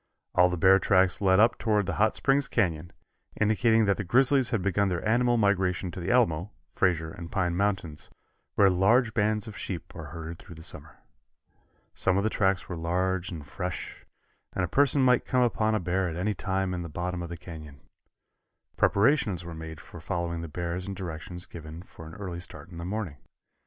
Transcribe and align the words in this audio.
All 0.33 0.49
the 0.49 0.57
bear 0.57 0.79
tracks 0.79 1.21
led 1.21 1.39
up 1.39 1.59
toward 1.59 1.85
the 1.85 1.93
Hot 2.01 2.15
Springs 2.15 2.47
Canyon, 2.47 2.91
indicating 3.39 3.85
that 3.85 3.97
the 3.97 4.03
grizzlies 4.03 4.49
had 4.49 4.63
begun 4.63 4.89
their 4.89 5.07
annual 5.07 5.37
migration 5.37 5.91
to 5.91 5.99
the 5.99 6.09
Alamo, 6.09 6.49
Frazier 6.73 7.11
and 7.11 7.31
Pine 7.31 7.55
mountains, 7.55 8.09
where 8.55 8.67
large 8.67 9.13
bands 9.13 9.47
of 9.47 9.55
sheep 9.55 9.95
are 9.95 10.05
herded 10.05 10.39
through 10.39 10.55
the 10.55 10.63
summer. 10.63 10.97
Some 11.93 12.17
of 12.17 12.23
the 12.23 12.31
tracks 12.31 12.67
were 12.67 12.75
large 12.75 13.29
and 13.29 13.45
fresh, 13.45 14.03
and 14.53 14.65
a 14.65 14.67
person 14.67 15.03
might 15.03 15.23
come 15.23 15.43
upon 15.43 15.75
a 15.75 15.79
bear 15.79 16.09
at 16.09 16.15
any 16.15 16.33
time 16.33 16.73
in 16.73 16.81
the 16.81 16.89
bottom 16.89 17.21
of 17.21 17.29
the 17.29 17.37
canyon. 17.37 17.79
Preparations 18.77 19.45
were 19.45 19.53
made 19.53 19.79
for 19.79 19.99
following 20.01 20.41
the 20.41 20.47
bears 20.47 20.87
and 20.87 20.95
directions 20.95 21.45
given 21.45 21.83
for 21.83 22.07
an 22.07 22.15
early 22.15 22.39
start 22.39 22.69
in 22.69 22.79
the 22.79 22.83
morning. 22.85 23.17